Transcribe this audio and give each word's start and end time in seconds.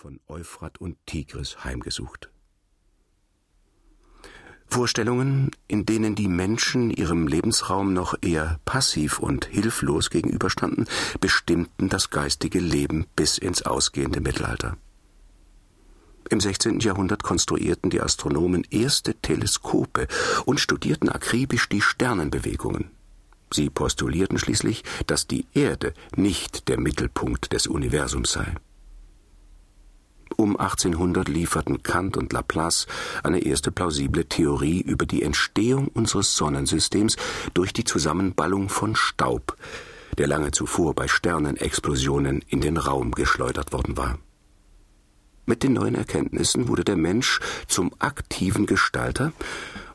von 0.00 0.18
Euphrat 0.28 0.80
und 0.80 0.96
Tigris 1.04 1.62
heimgesucht. 1.62 2.30
Vorstellungen, 4.66 5.50
in 5.68 5.84
denen 5.84 6.14
die 6.14 6.28
Menschen 6.28 6.90
ihrem 6.90 7.26
Lebensraum 7.26 7.92
noch 7.92 8.14
eher 8.22 8.60
passiv 8.64 9.18
und 9.18 9.44
hilflos 9.44 10.08
gegenüberstanden, 10.08 10.86
bestimmten 11.20 11.90
das 11.90 12.08
geistige 12.08 12.60
Leben 12.60 13.08
bis 13.14 13.36
ins 13.36 13.60
ausgehende 13.60 14.22
Mittelalter. 14.22 14.78
Im 16.30 16.40
16. 16.40 16.80
Jahrhundert 16.80 17.22
konstruierten 17.22 17.90
die 17.90 18.00
Astronomen 18.00 18.66
erste 18.70 19.12
Teleskope 19.16 20.08
und 20.46 20.60
studierten 20.60 21.10
akribisch 21.10 21.68
die 21.68 21.82
Sternenbewegungen. 21.82 22.90
Sie 23.52 23.68
postulierten 23.68 24.38
schließlich, 24.38 24.82
dass 25.06 25.26
die 25.26 25.44
Erde 25.52 25.92
nicht 26.16 26.68
der 26.68 26.80
Mittelpunkt 26.80 27.52
des 27.52 27.66
Universums 27.66 28.32
sei. 28.32 28.54
Um 30.36 30.56
1800 30.56 31.28
lieferten 31.28 31.82
Kant 31.82 32.16
und 32.16 32.32
Laplace 32.32 32.86
eine 33.22 33.40
erste 33.40 33.70
plausible 33.72 34.24
Theorie 34.24 34.80
über 34.80 35.06
die 35.06 35.22
Entstehung 35.22 35.88
unseres 35.88 36.36
Sonnensystems 36.36 37.16
durch 37.54 37.72
die 37.72 37.84
Zusammenballung 37.84 38.68
von 38.68 38.96
Staub, 38.96 39.56
der 40.18 40.26
lange 40.26 40.50
zuvor 40.50 40.94
bei 40.94 41.08
Sternenexplosionen 41.08 42.42
in 42.48 42.60
den 42.60 42.76
Raum 42.76 43.12
geschleudert 43.12 43.72
worden 43.72 43.96
war. 43.96 44.18
Mit 45.46 45.62
den 45.64 45.72
neuen 45.72 45.96
Erkenntnissen 45.96 46.68
wurde 46.68 46.84
der 46.84 46.96
Mensch 46.96 47.40
zum 47.66 47.92
aktiven 47.98 48.66
Gestalter 48.66 49.32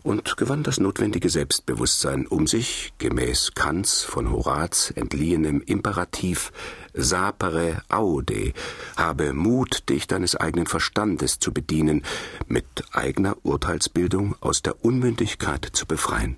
und 0.05 0.37
gewann 0.37 0.61
das 0.61 0.79
notwendige 0.79 1.29
Selbstbewusstsein, 1.29 2.27
um 2.27 2.45
sich, 2.45 2.93
gemäß 2.99 3.53
Kants 3.55 4.03
von 4.03 4.31
Horaz 4.31 4.93
entliehenem 4.95 5.61
Imperativ 5.65 6.51
sapere 6.93 7.81
aude, 7.89 8.53
habe 8.95 9.33
Mut, 9.33 9.89
dich 9.89 10.05
deines 10.05 10.35
eigenen 10.35 10.67
Verstandes 10.67 11.39
zu 11.39 11.51
bedienen, 11.51 12.03
mit 12.47 12.65
eigener 12.91 13.35
Urteilsbildung 13.41 14.35
aus 14.41 14.61
der 14.61 14.85
Unmündigkeit 14.85 15.67
zu 15.73 15.87
befreien. 15.87 16.37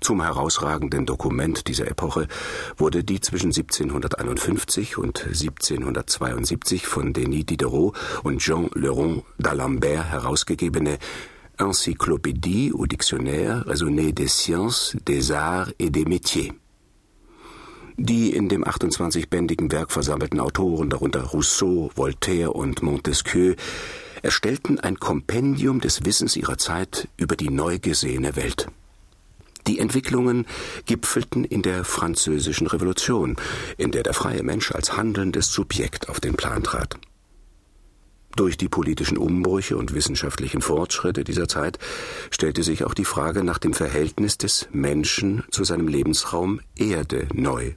Zum 0.00 0.22
herausragenden 0.22 1.06
Dokument 1.06 1.66
dieser 1.66 1.88
Epoche 1.88 2.28
wurde 2.76 3.02
die 3.02 3.20
zwischen 3.20 3.48
1751 3.48 4.98
und 4.98 5.24
1772 5.24 6.86
von 6.86 7.12
Denis 7.12 7.46
Diderot 7.46 7.96
und 8.22 8.38
Jean 8.38 8.70
Leron 8.74 9.22
d'Alembert 9.40 10.04
herausgegebene 10.04 10.98
Encyclopédie 11.58 12.72
ou 12.72 12.86
Dictionnaire 12.86 13.64
raisonné 13.66 14.12
des 14.12 14.28
sciences, 14.28 14.96
des 15.06 15.32
arts 15.32 15.70
et 15.78 15.90
des 15.90 16.04
métiers. 16.04 16.52
Die 17.96 18.34
in 18.34 18.48
dem 18.48 18.64
28-bändigen 18.64 19.70
Werk 19.70 19.92
versammelten 19.92 20.40
Autoren, 20.40 20.90
darunter 20.90 21.22
Rousseau, 21.22 21.90
Voltaire 21.94 22.54
und 22.54 22.82
Montesquieu, 22.82 23.54
erstellten 24.22 24.80
ein 24.80 24.98
Kompendium 24.98 25.80
des 25.80 26.04
Wissens 26.04 26.36
ihrer 26.36 26.58
Zeit 26.58 27.08
über 27.16 27.36
die 27.36 27.50
neu 27.50 27.78
gesehene 27.78 28.34
Welt. 28.34 28.68
Die 29.66 29.78
Entwicklungen 29.78 30.46
gipfelten 30.86 31.44
in 31.44 31.62
der 31.62 31.84
Französischen 31.84 32.66
Revolution, 32.66 33.36
in 33.78 33.92
der 33.92 34.02
der 34.02 34.12
freie 34.12 34.42
Mensch 34.42 34.72
als 34.72 34.96
handelndes 34.96 35.52
Subjekt 35.52 36.08
auf 36.08 36.20
den 36.20 36.34
Plan 36.34 36.62
trat. 36.62 36.98
Durch 38.36 38.56
die 38.56 38.68
politischen 38.68 39.16
Umbrüche 39.16 39.76
und 39.76 39.94
wissenschaftlichen 39.94 40.60
Fortschritte 40.60 41.22
dieser 41.22 41.46
Zeit 41.46 41.78
stellte 42.30 42.64
sich 42.64 42.84
auch 42.84 42.94
die 42.94 43.04
Frage 43.04 43.44
nach 43.44 43.58
dem 43.58 43.74
Verhältnis 43.74 44.38
des 44.38 44.68
Menschen 44.72 45.44
zu 45.50 45.62
seinem 45.62 45.86
Lebensraum 45.86 46.60
Erde 46.76 47.28
neu. 47.32 47.74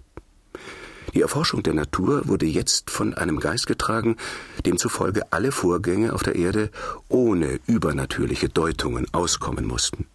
Die 1.14 1.22
Erforschung 1.22 1.64
der 1.64 1.74
Natur 1.74 2.28
wurde 2.28 2.46
jetzt 2.46 2.90
von 2.90 3.14
einem 3.14 3.40
Geist 3.40 3.68
getragen, 3.68 4.18
demzufolge 4.66 5.32
alle 5.32 5.52
Vorgänge 5.52 6.14
auf 6.14 6.24
der 6.24 6.36
Erde 6.36 6.72
ohne 7.08 7.60
übernatürliche 7.68 8.50
Deutungen 8.50 9.08
auskommen 9.14 9.66
mussten. 9.66 10.08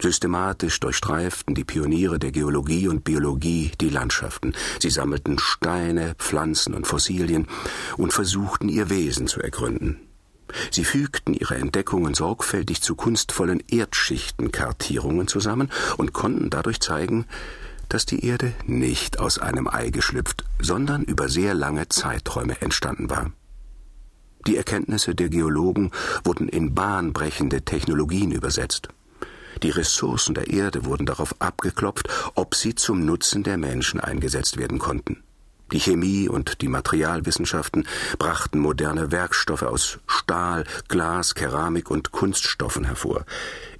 Systematisch 0.00 0.78
durchstreiften 0.80 1.54
die 1.54 1.64
Pioniere 1.64 2.18
der 2.18 2.30
Geologie 2.30 2.88
und 2.88 3.04
Biologie 3.04 3.72
die 3.80 3.88
Landschaften. 3.88 4.54
Sie 4.80 4.90
sammelten 4.90 5.38
Steine, 5.38 6.14
Pflanzen 6.18 6.74
und 6.74 6.86
Fossilien 6.86 7.46
und 7.96 8.12
versuchten 8.12 8.68
ihr 8.68 8.90
Wesen 8.90 9.26
zu 9.26 9.40
ergründen. 9.40 10.00
Sie 10.70 10.84
fügten 10.84 11.34
ihre 11.34 11.56
Entdeckungen 11.56 12.14
sorgfältig 12.14 12.80
zu 12.82 12.94
kunstvollen 12.94 13.62
Erdschichtenkartierungen 13.68 15.26
zusammen 15.26 15.70
und 15.96 16.12
konnten 16.12 16.50
dadurch 16.50 16.80
zeigen, 16.80 17.26
dass 17.88 18.06
die 18.06 18.24
Erde 18.24 18.52
nicht 18.64 19.18
aus 19.18 19.38
einem 19.38 19.68
Ei 19.68 19.90
geschlüpft, 19.90 20.44
sondern 20.60 21.02
über 21.02 21.28
sehr 21.28 21.54
lange 21.54 21.88
Zeiträume 21.88 22.60
entstanden 22.60 23.10
war. 23.10 23.32
Die 24.46 24.56
Erkenntnisse 24.56 25.14
der 25.14 25.28
Geologen 25.28 25.90
wurden 26.22 26.48
in 26.48 26.74
bahnbrechende 26.74 27.62
Technologien 27.62 28.30
übersetzt. 28.30 28.88
Die 29.62 29.70
Ressourcen 29.70 30.34
der 30.34 30.48
Erde 30.48 30.84
wurden 30.84 31.06
darauf 31.06 31.34
abgeklopft, 31.40 32.08
ob 32.34 32.54
sie 32.54 32.74
zum 32.74 33.04
Nutzen 33.04 33.42
der 33.42 33.56
Menschen 33.56 34.00
eingesetzt 34.00 34.56
werden 34.58 34.78
konnten. 34.78 35.22
Die 35.72 35.80
Chemie 35.80 36.28
und 36.28 36.62
die 36.62 36.68
Materialwissenschaften 36.68 37.88
brachten 38.18 38.60
moderne 38.60 39.10
Werkstoffe 39.10 39.64
aus 39.64 39.98
Stahl, 40.06 40.64
Glas, 40.86 41.34
Keramik 41.34 41.90
und 41.90 42.12
Kunststoffen 42.12 42.84
hervor. 42.84 43.24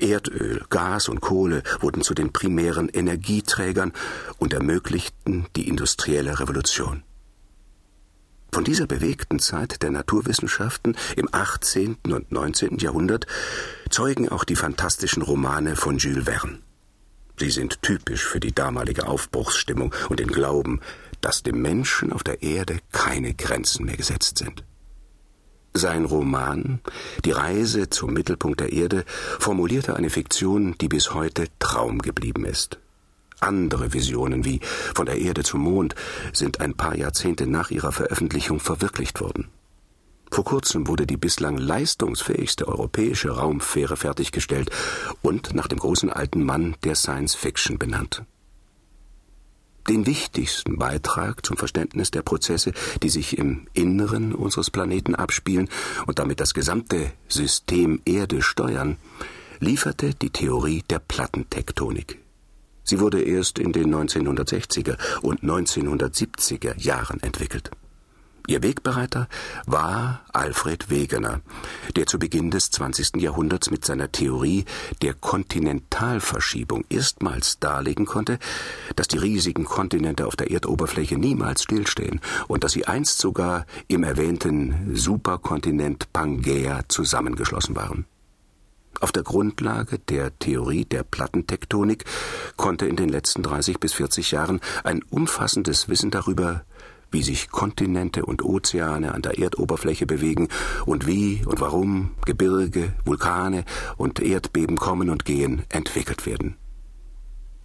Erdöl, 0.00 0.64
Gas 0.68 1.08
und 1.08 1.20
Kohle 1.20 1.62
wurden 1.80 2.02
zu 2.02 2.14
den 2.14 2.32
primären 2.32 2.88
Energieträgern 2.88 3.92
und 4.38 4.52
ermöglichten 4.52 5.46
die 5.54 5.68
industrielle 5.68 6.40
Revolution. 6.40 7.04
Von 8.56 8.64
dieser 8.64 8.86
bewegten 8.86 9.38
Zeit 9.38 9.82
der 9.82 9.90
Naturwissenschaften 9.90 10.96
im 11.14 11.28
18. 11.30 11.98
und 12.06 12.32
19. 12.32 12.78
Jahrhundert 12.78 13.26
zeugen 13.90 14.30
auch 14.30 14.44
die 14.44 14.56
fantastischen 14.56 15.22
Romane 15.22 15.76
von 15.76 15.98
Jules 15.98 16.24
Verne. 16.24 16.60
Sie 17.38 17.50
sind 17.50 17.82
typisch 17.82 18.24
für 18.24 18.40
die 18.40 18.54
damalige 18.54 19.08
Aufbruchsstimmung 19.08 19.94
und 20.08 20.20
den 20.20 20.28
Glauben, 20.28 20.80
dass 21.20 21.42
dem 21.42 21.60
Menschen 21.60 22.14
auf 22.14 22.22
der 22.22 22.42
Erde 22.42 22.78
keine 22.92 23.34
Grenzen 23.34 23.84
mehr 23.84 23.98
gesetzt 23.98 24.38
sind. 24.38 24.64
Sein 25.74 26.06
Roman 26.06 26.80
Die 27.26 27.32
Reise 27.32 27.90
zum 27.90 28.14
Mittelpunkt 28.14 28.60
der 28.60 28.72
Erde 28.72 29.04
formulierte 29.38 29.96
eine 29.96 30.08
Fiktion, 30.08 30.76
die 30.80 30.88
bis 30.88 31.12
heute 31.12 31.44
Traum 31.58 32.00
geblieben 32.00 32.46
ist. 32.46 32.78
Andere 33.40 33.92
Visionen 33.92 34.44
wie 34.44 34.60
von 34.94 35.06
der 35.06 35.18
Erde 35.18 35.42
zum 35.42 35.60
Mond 35.62 35.94
sind 36.32 36.60
ein 36.60 36.74
paar 36.74 36.96
Jahrzehnte 36.96 37.46
nach 37.46 37.70
ihrer 37.70 37.92
Veröffentlichung 37.92 38.60
verwirklicht 38.60 39.20
worden. 39.20 39.48
Vor 40.30 40.44
kurzem 40.44 40.88
wurde 40.88 41.06
die 41.06 41.16
bislang 41.16 41.56
leistungsfähigste 41.56 42.66
europäische 42.66 43.30
Raumfähre 43.30 43.96
fertiggestellt 43.96 44.70
und 45.22 45.54
nach 45.54 45.68
dem 45.68 45.78
großen 45.78 46.10
alten 46.10 46.44
Mann 46.44 46.76
der 46.84 46.94
Science 46.94 47.34
Fiction 47.34 47.78
benannt. 47.78 48.24
Den 49.88 50.04
wichtigsten 50.04 50.78
Beitrag 50.78 51.46
zum 51.46 51.56
Verständnis 51.56 52.10
der 52.10 52.22
Prozesse, 52.22 52.72
die 53.02 53.08
sich 53.08 53.38
im 53.38 53.68
Inneren 53.72 54.34
unseres 54.34 54.70
Planeten 54.70 55.14
abspielen 55.14 55.68
und 56.06 56.18
damit 56.18 56.40
das 56.40 56.54
gesamte 56.54 57.12
System 57.28 58.02
Erde 58.04 58.42
steuern, 58.42 58.96
lieferte 59.60 60.12
die 60.12 60.30
Theorie 60.30 60.82
der 60.90 60.98
Plattentektonik. 60.98 62.18
Sie 62.86 63.00
wurde 63.00 63.20
erst 63.20 63.58
in 63.58 63.72
den 63.72 63.94
1960er 63.94 64.96
und 65.20 65.42
1970er 65.42 66.80
Jahren 66.80 67.20
entwickelt. 67.22 67.70
Ihr 68.48 68.62
Wegbereiter 68.62 69.28
war 69.66 70.20
Alfred 70.32 70.88
Wegener, 70.88 71.40
der 71.96 72.06
zu 72.06 72.20
Beginn 72.20 72.52
des 72.52 72.70
20. 72.70 73.16
Jahrhunderts 73.16 73.72
mit 73.72 73.84
seiner 73.84 74.12
Theorie 74.12 74.64
der 75.02 75.14
Kontinentalverschiebung 75.14 76.84
erstmals 76.88 77.58
darlegen 77.58 78.06
konnte, 78.06 78.38
dass 78.94 79.08
die 79.08 79.18
riesigen 79.18 79.64
Kontinente 79.64 80.28
auf 80.28 80.36
der 80.36 80.52
Erdoberfläche 80.52 81.18
niemals 81.18 81.64
stillstehen 81.64 82.20
und 82.46 82.62
dass 82.62 82.72
sie 82.72 82.86
einst 82.86 83.18
sogar 83.18 83.66
im 83.88 84.04
erwähnten 84.04 84.94
Superkontinent 84.94 86.12
Pangäa 86.12 86.82
zusammengeschlossen 86.88 87.74
waren. 87.74 88.06
Auf 89.00 89.12
der 89.12 89.22
Grundlage 89.22 89.98
der 89.98 90.38
Theorie 90.38 90.84
der 90.84 91.02
Plattentektonik 91.02 92.04
konnte 92.56 92.86
in 92.86 92.96
den 92.96 93.08
letzten 93.08 93.42
30 93.42 93.78
bis 93.78 93.92
40 93.94 94.30
Jahren 94.30 94.60
ein 94.84 95.02
umfassendes 95.10 95.88
Wissen 95.88 96.10
darüber, 96.10 96.64
wie 97.10 97.22
sich 97.22 97.50
Kontinente 97.50 98.24
und 98.24 98.44
Ozeane 98.44 99.14
an 99.14 99.22
der 99.22 99.38
Erdoberfläche 99.38 100.06
bewegen 100.06 100.48
und 100.84 101.06
wie 101.06 101.44
und 101.46 101.60
warum 101.60 102.12
Gebirge, 102.24 102.94
Vulkane 103.04 103.64
und 103.96 104.20
Erdbeben 104.20 104.76
kommen 104.76 105.10
und 105.10 105.24
gehen, 105.24 105.64
entwickelt 105.68 106.26
werden. 106.26 106.56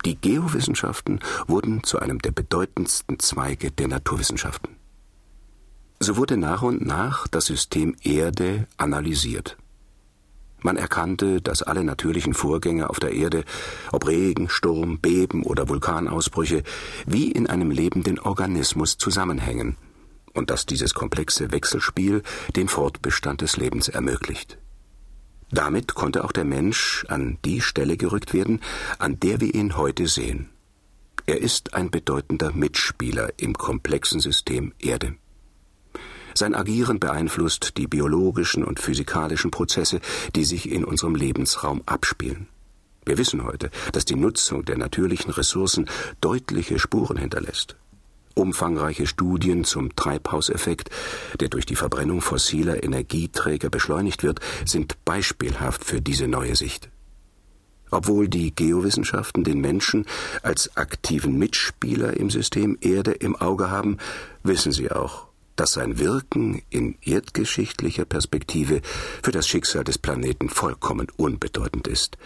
Die 0.06 0.16
Geowissenschaften 0.16 1.20
wurden 1.48 1.84
zu 1.84 2.00
einem 2.00 2.20
der 2.20 2.32
bedeutendsten 2.32 3.20
Zweige 3.20 3.72
der 3.72 3.88
Naturwissenschaften. 3.88 4.76
So 6.00 6.18
wurde 6.18 6.38
nach 6.38 6.64
und 6.64 6.84
nach 6.84 7.28
das 7.28 7.46
System 7.46 7.96
Erde 8.02 8.68
analysiert. 8.78 9.58
Man 10.62 10.78
erkannte, 10.78 11.42
dass 11.42 11.64
alle 11.64 11.84
natürlichen 11.84 12.34
Vorgänge 12.34 12.90
auf 12.90 13.00
der 13.00 13.14
Erde, 13.14 13.44
ob 13.92 14.08
Regen, 14.08 14.48
Sturm, 14.48 15.00
Beben 15.00 15.44
oder 15.44 15.70
Vulkanausbrüche, 15.70 16.64
wie 17.06 17.32
in 17.32 17.48
einem 17.48 17.72
lebenden 17.72 18.20
Organismus 18.20 18.98
zusammenhängen 18.98 19.78
und 20.34 20.50
dass 20.50 20.66
dieses 20.66 20.94
komplexe 20.94 21.52
Wechselspiel 21.52 22.24
den 22.56 22.68
Fortbestand 22.68 23.42
des 23.42 23.58
Lebens 23.58 23.88
ermöglicht. 23.88 24.58
Damit 25.52 25.96
konnte 25.96 26.24
auch 26.24 26.32
der 26.32 26.46
Mensch 26.46 27.06
an 27.10 27.38
die 27.44 27.60
Stelle 27.60 27.98
gerückt 27.98 28.34
werden, 28.34 28.62
an 29.00 29.20
der 29.20 29.42
wir 29.42 29.54
ihn 29.54 29.76
heute 29.76 30.08
sehen. 30.08 30.50
Er 31.26 31.42
ist 31.42 31.74
ein 31.74 31.92
bedeutender 31.92 32.54
Mitspieler 32.54 33.30
im 33.38 33.54
komplexen 33.58 34.20
System 34.20 34.74
Erde. 34.80 35.16
Sein 36.34 36.56
Agieren 36.56 37.00
beeinflusst 37.00 37.78
die 37.78 37.88
biologischen 37.88 38.64
und 38.64 38.80
physikalischen 38.80 39.52
Prozesse, 39.52 40.00
die 40.36 40.46
sich 40.46 40.72
in 40.72 40.86
unserem 40.86 41.16
Lebensraum 41.16 41.82
abspielen. 41.86 42.48
Wir 43.06 43.18
wissen 43.18 43.44
heute, 43.44 43.72
dass 43.94 44.06
die 44.06 44.16
Nutzung 44.16 44.64
der 44.64 44.78
natürlichen 44.78 45.32
Ressourcen 45.32 45.90
deutliche 46.22 46.78
Spuren 46.78 47.18
hinterlässt. 47.18 47.76
Umfangreiche 48.36 49.08
Studien 49.08 49.66
zum 49.66 49.96
Treibhauseffekt, 49.96 50.90
der 51.40 51.50
durch 51.50 51.66
die 51.66 51.76
Verbrennung 51.76 52.22
fossiler 52.22 52.84
Energieträger 52.84 53.70
beschleunigt 53.70 54.24
wird, 54.24 54.40
sind 54.66 55.04
beispielhaft 55.04 55.84
für 55.84 56.02
diese 56.02 56.28
neue 56.28 56.56
Sicht. 56.56 56.90
Obwohl 57.90 58.30
die 58.30 58.56
Geowissenschaften 58.56 59.44
den 59.44 59.60
Menschen 59.60 60.06
als 60.44 60.78
aktiven 60.78 61.38
Mitspieler 61.38 62.16
im 62.16 62.30
System 62.30 62.78
Erde 62.80 63.12
im 63.12 63.36
Auge 63.36 63.70
haben, 63.70 63.98
wissen 64.44 64.72
sie 64.72 64.92
auch, 64.92 65.28
dass 65.56 65.74
sein 65.74 66.00
Wirken 66.00 66.62
in 66.70 66.98
erdgeschichtlicher 67.02 68.06
Perspektive 68.06 68.82
für 69.22 69.32
das 69.32 69.48
Schicksal 69.48 69.84
des 69.84 69.98
Planeten 69.98 70.50
vollkommen 70.50 71.08
unbedeutend 71.18 71.88
ist. 71.88 72.18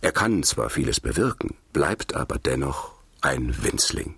Er 0.00 0.12
kann 0.12 0.42
zwar 0.42 0.70
vieles 0.70 1.00
bewirken, 1.00 1.56
bleibt 1.72 2.14
aber 2.14 2.38
dennoch 2.38 2.92
ein 3.20 3.62
Winzling. 3.62 4.16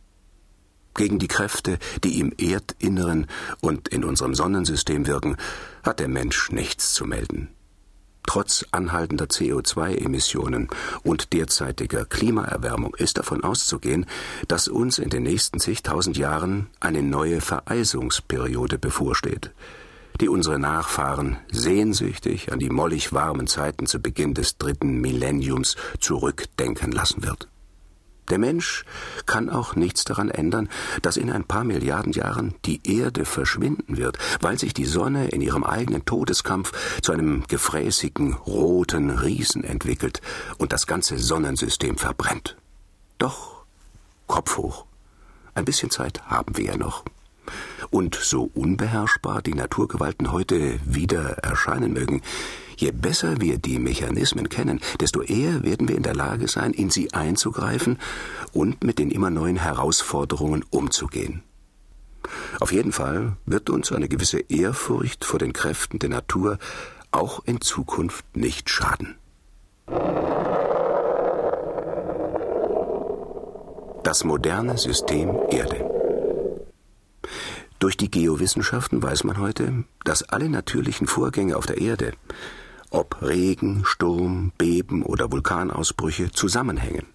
Gegen 0.94 1.18
die 1.18 1.28
Kräfte, 1.28 1.78
die 2.04 2.18
im 2.18 2.32
Erdinneren 2.36 3.26
und 3.60 3.88
in 3.88 4.04
unserem 4.04 4.34
Sonnensystem 4.34 5.06
wirken, 5.06 5.36
hat 5.82 6.00
der 6.00 6.08
Mensch 6.08 6.50
nichts 6.50 6.92
zu 6.92 7.04
melden. 7.04 7.48
Trotz 8.26 8.64
anhaltender 8.70 9.26
CO2-Emissionen 9.26 10.68
und 11.02 11.32
derzeitiger 11.32 12.04
Klimaerwärmung 12.04 12.94
ist 12.94 13.18
davon 13.18 13.42
auszugehen, 13.42 14.06
dass 14.46 14.68
uns 14.68 14.98
in 14.98 15.10
den 15.10 15.24
nächsten 15.24 15.58
zigtausend 15.58 16.16
Jahren 16.16 16.68
eine 16.80 17.02
neue 17.02 17.40
Vereisungsperiode 17.40 18.78
bevorsteht, 18.78 19.50
die 20.20 20.28
unsere 20.28 20.58
Nachfahren 20.58 21.38
sehnsüchtig 21.50 22.52
an 22.52 22.58
die 22.58 22.70
mollig 22.70 23.12
warmen 23.12 23.46
Zeiten 23.46 23.86
zu 23.86 24.00
Beginn 24.00 24.34
des 24.34 24.58
dritten 24.58 25.00
Millenniums 25.00 25.76
zurückdenken 25.98 26.92
lassen 26.92 27.22
wird. 27.24 27.48
Der 28.28 28.38
Mensch 28.38 28.84
kann 29.26 29.50
auch 29.50 29.74
nichts 29.74 30.04
daran 30.04 30.28
ändern, 30.28 30.68
dass 31.02 31.16
in 31.16 31.30
ein 31.30 31.44
paar 31.44 31.64
Milliarden 31.64 32.12
Jahren 32.12 32.54
die 32.64 32.80
Erde 32.84 33.24
verschwinden 33.24 33.96
wird, 33.96 34.18
weil 34.40 34.58
sich 34.58 34.74
die 34.74 34.84
Sonne 34.84 35.28
in 35.28 35.40
ihrem 35.40 35.64
eigenen 35.64 36.04
Todeskampf 36.04 36.72
zu 37.02 37.12
einem 37.12 37.44
gefräßigen 37.48 38.34
roten 38.34 39.10
Riesen 39.10 39.64
entwickelt 39.64 40.20
und 40.58 40.72
das 40.72 40.86
ganze 40.86 41.18
Sonnensystem 41.18 41.98
verbrennt. 41.98 42.56
Doch 43.18 43.64
Kopf 44.26 44.56
hoch. 44.58 44.86
Ein 45.54 45.64
bisschen 45.64 45.90
Zeit 45.90 46.22
haben 46.26 46.56
wir 46.56 46.64
ja 46.64 46.76
noch. 46.76 47.04
Und 47.90 48.14
so 48.14 48.48
unbeherrschbar 48.54 49.42
die 49.42 49.54
Naturgewalten 49.54 50.30
heute 50.30 50.78
wieder 50.84 51.38
erscheinen 51.38 51.92
mögen, 51.92 52.22
Je 52.80 52.92
besser 52.92 53.42
wir 53.42 53.58
die 53.58 53.78
Mechanismen 53.78 54.48
kennen, 54.48 54.80
desto 55.00 55.20
eher 55.20 55.62
werden 55.62 55.86
wir 55.86 55.96
in 55.96 56.02
der 56.02 56.14
Lage 56.14 56.48
sein, 56.48 56.72
in 56.72 56.88
sie 56.88 57.12
einzugreifen 57.12 57.98
und 58.54 58.84
mit 58.84 58.98
den 58.98 59.10
immer 59.10 59.28
neuen 59.28 59.56
Herausforderungen 59.56 60.64
umzugehen. 60.70 61.42
Auf 62.58 62.72
jeden 62.72 62.92
Fall 62.92 63.36
wird 63.44 63.68
uns 63.68 63.92
eine 63.92 64.08
gewisse 64.08 64.38
Ehrfurcht 64.38 65.26
vor 65.26 65.38
den 65.38 65.52
Kräften 65.52 65.98
der 65.98 66.08
Natur 66.08 66.58
auch 67.10 67.44
in 67.44 67.60
Zukunft 67.60 68.24
nicht 68.34 68.70
schaden. 68.70 69.16
Das 74.04 74.24
moderne 74.24 74.78
System 74.78 75.38
Erde. 75.50 75.84
Durch 77.78 77.98
die 77.98 78.10
Geowissenschaften 78.10 79.02
weiß 79.02 79.24
man 79.24 79.36
heute, 79.36 79.84
dass 80.04 80.22
alle 80.22 80.48
natürlichen 80.48 81.06
Vorgänge 81.06 81.56
auf 81.56 81.66
der 81.66 81.78
Erde 81.78 82.14
ob 82.90 83.22
Regen, 83.22 83.84
Sturm, 83.84 84.52
Beben 84.58 85.02
oder 85.02 85.30
Vulkanausbrüche 85.32 86.30
zusammenhängen. 86.32 87.06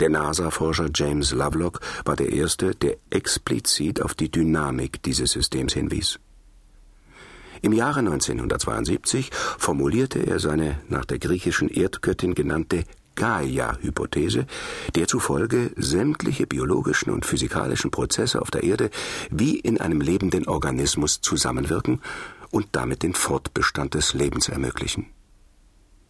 Der 0.00 0.10
NASA-Forscher 0.10 0.90
James 0.92 1.32
Lovelock 1.32 1.80
war 2.04 2.16
der 2.16 2.32
Erste, 2.32 2.74
der 2.74 2.96
explizit 3.10 4.02
auf 4.02 4.14
die 4.14 4.30
Dynamik 4.30 5.02
dieses 5.02 5.32
Systems 5.32 5.72
hinwies. 5.72 6.18
Im 7.62 7.72
Jahre 7.72 8.00
1972 8.00 9.30
formulierte 9.32 10.18
er 10.26 10.38
seine 10.38 10.80
nach 10.88 11.04
der 11.04 11.18
griechischen 11.18 11.68
Erdgöttin 11.68 12.34
genannte 12.34 12.84
Gaia-Hypothese, 13.14 14.46
der 14.94 15.06
zufolge 15.06 15.70
sämtliche 15.76 16.46
biologischen 16.46 17.10
und 17.10 17.24
physikalischen 17.24 17.90
Prozesse 17.90 18.42
auf 18.42 18.50
der 18.50 18.64
Erde 18.64 18.90
wie 19.30 19.58
in 19.58 19.80
einem 19.80 20.00
lebenden 20.00 20.48
Organismus 20.48 21.20
zusammenwirken 21.20 22.00
und 22.54 22.68
damit 22.72 23.02
den 23.02 23.14
Fortbestand 23.14 23.94
des 23.94 24.14
Lebens 24.14 24.48
ermöglichen. 24.48 25.06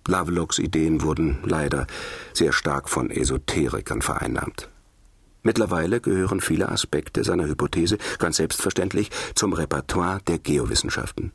Lovelocks 0.07 0.59
Ideen 0.59 1.03
wurden 1.03 1.39
leider 1.43 1.87
sehr 2.35 2.53
stark 2.53 2.91
von 2.91 3.11
Esoterikern 3.11 4.03
vereinnahmt. 4.03 4.69
Mittlerweile 5.43 6.03
gehören 6.03 6.43
viele 6.43 6.69
Aspekte 6.69 7.25
seiner 7.25 7.47
Hypothese 7.47 7.97
ganz 8.19 8.37
selbstverständlich 8.37 9.11
zum 9.35 9.55
Repertoire 9.55 10.21
der 10.27 10.39
Geowissenschaften. 10.39 11.33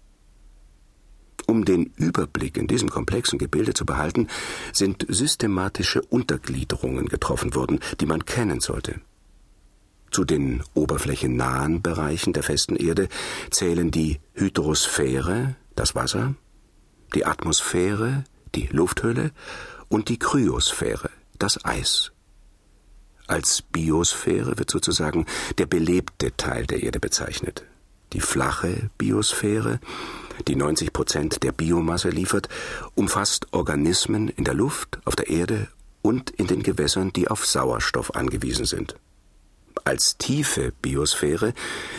Um 1.48 1.66
den 1.66 1.92
Überblick 1.96 2.58
in 2.58 2.68
diesem 2.68 2.90
komplexen 2.90 3.40
Gebilde 3.40 3.74
zu 3.74 3.88
behalten, 3.88 4.28
sind 4.74 5.08
systematische 5.10 6.04
Untergliederungen 6.04 7.08
getroffen 7.08 7.56
worden, 7.56 7.80
die 8.00 8.06
man 8.06 8.26
kennen 8.26 8.60
sollte. 8.60 9.02
Zu 10.12 10.26
den 10.26 10.64
oberflächennahen 10.74 11.82
Bereichen 11.82 12.34
der 12.34 12.44
festen 12.44 12.76
Erde 12.76 13.10
zählen 13.52 13.92
die 13.92 14.20
Hydrosphäre, 14.34 15.56
das 15.76 15.96
Wasser, 15.96 16.36
die 17.14 17.26
Atmosphäre, 17.26 18.24
die 18.56 18.68
Lufthülle 18.72 19.32
und 19.88 20.10
die 20.10 20.20
Kryosphäre, 20.20 21.10
das 21.38 21.64
Eis. 21.64 22.12
Als 23.28 23.62
Biosphäre 23.62 24.58
wird 24.58 24.72
sozusagen 24.72 25.26
der 25.60 25.68
belebte 25.68 26.36
Teil 26.36 26.66
der 26.66 26.82
Erde 26.82 27.00
bezeichnet. 27.00 27.64
Die 28.14 28.22
flache 28.22 28.90
Biosphäre, 28.98 29.80
die 30.48 30.56
90 30.56 30.92
Prozent 30.92 31.44
der 31.44 31.52
Biomasse 31.52 32.10
liefert, 32.10 32.50
umfasst 32.96 33.54
Organismen 33.54 34.30
in 34.30 34.46
der 34.46 34.56
Luft, 34.56 35.00
auf 35.06 35.16
der 35.16 35.30
Erde 35.30 35.68
und 36.02 36.32
in 36.32 36.48
den 36.48 36.64
Gewässern, 36.64 37.14
die 37.14 37.28
auf 37.28 37.46
Sauerstoff 37.46 38.16
angewiesen 38.16 38.66
sind. 38.66 38.96
Als 39.86 40.18
tiefe 40.18 40.72
Biosphäre 40.82 41.54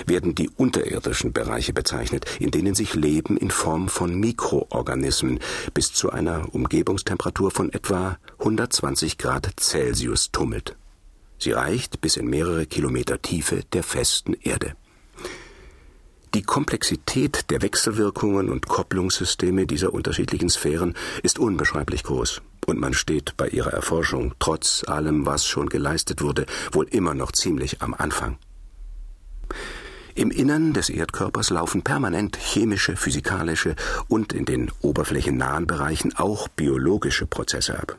werden 0.07 0.35
die 0.35 0.51
unterirdischen 0.51 1.33
Bereiche 1.33 1.73
bezeichnet, 1.73 2.25
in 2.39 2.51
denen 2.51 2.75
sich 2.75 2.95
Leben 2.95 3.37
in 3.37 3.51
Form 3.51 3.89
von 3.89 4.19
Mikroorganismen 4.19 5.41
bis 5.75 5.93
zu 5.93 6.11
einer 6.11 6.55
Umgebungstemperatur 6.55 7.51
von 7.51 7.73
etwa 7.73 8.19
120 8.39 9.19
Grad 9.19 9.49
Celsius 9.59 10.31
tummelt. 10.31 10.77
Sie 11.39 11.53
reicht 11.53 12.01
bis 12.01 12.17
in 12.17 12.29
mehrere 12.29 12.67
Kilometer 12.67 13.23
Tiefe 13.23 13.63
der 13.73 13.83
festen 13.83 14.35
Erde. 14.35 14.75
Die 16.33 16.43
Komplexität 16.43 17.51
der 17.51 17.61
Wechselwirkungen 17.61 18.51
und 18.51 18.69
Kopplungssysteme 18.69 19.67
dieser 19.67 19.93
unterschiedlichen 19.93 20.49
Sphären 20.49 20.95
ist 21.25 21.41
unbeschreiblich 21.41 22.05
groß 22.05 22.41
und 22.67 22.79
man 22.79 22.95
steht 22.95 23.37
bei 23.37 23.49
ihrer 23.49 23.73
Erforschung, 23.73 24.35
trotz 24.39 24.85
allem, 24.87 25.27
was 25.27 25.45
schon 25.45 25.69
geleistet 25.69 26.23
wurde, 26.23 26.47
wohl 26.71 26.87
immer 26.89 27.15
noch 27.15 27.33
ziemlich 27.33 27.83
am 27.83 27.95
Anfang. 27.95 28.39
Im 30.15 30.31
Innern 30.31 30.73
des 30.73 30.89
Erdkörpers 30.89 31.51
laufen 31.51 31.83
permanent 31.83 32.37
chemische, 32.37 32.97
physikalische 32.97 33.75
und 34.07 34.33
in 34.33 34.45
den 34.45 34.71
oberflächennahen 34.83 35.67
Bereichen 35.67 36.15
auch 36.17 36.47
biologische 36.47 37.27
Prozesse 37.27 37.77
ab. 37.77 37.99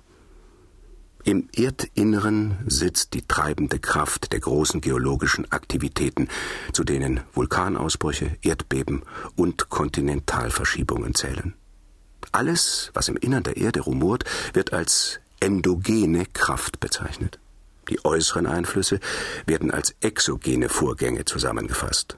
Im 1.24 1.50
Erdinneren 1.56 2.58
sitzt 2.66 3.13
die 3.13 3.22
treibende 3.22 3.78
Kraft 3.80 4.34
der 4.34 4.40
großen 4.40 4.82
geologischen 4.82 5.51
Aktivitäten, 5.51 6.30
zu 6.74 6.84
denen 6.84 7.22
Vulkanausbrüche, 7.34 8.38
Erdbeben 8.42 9.04
und 9.36 9.70
Kontinentalverschiebungen 9.70 11.13
zählen. 11.13 11.54
Alles, 12.32 12.92
was 12.94 13.08
im 13.08 13.18
Innern 13.18 13.44
der 13.44 13.58
Erde 13.58 13.82
rumort, 13.82 14.24
wird 14.54 14.74
als 14.74 15.20
endogene 15.40 16.25
Kraft 16.25 16.80
bezeichnet. 16.80 17.40
Die 17.90 18.04
äußeren 18.06 18.48
Einflüsse 18.48 19.00
werden 19.46 19.72
als 19.72 19.96
exogene 20.01 20.70
Vorgänge 20.70 21.25
zusammengefasst. 21.25 22.18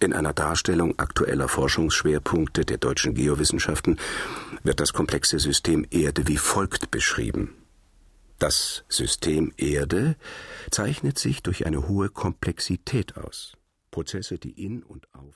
In 0.00 0.12
einer 0.12 0.32
Darstellung 0.32 0.98
aktueller 0.98 1.48
Forschungsschwerpunkte 1.48 2.64
der 2.64 2.78
deutschen 2.78 3.14
Geowissenschaften 3.14 3.98
wird 4.62 4.80
das 4.80 4.92
komplexe 4.92 5.38
System 5.38 5.86
Erde 5.90 6.26
wie 6.26 6.36
folgt 6.36 6.90
beschrieben. 6.90 7.54
Das 8.38 8.84
System 8.88 9.52
Erde 9.56 10.16
zeichnet 10.70 11.18
sich 11.18 11.42
durch 11.42 11.66
eine 11.66 11.88
hohe 11.88 12.08
Komplexität 12.10 13.16
aus. 13.16 13.54
Prozesse, 13.90 14.38
die 14.38 14.50
in 14.50 14.82
und 14.82 15.06
auf 15.14 15.32